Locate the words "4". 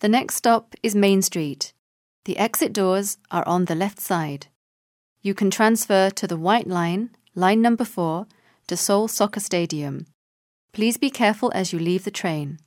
7.84-8.26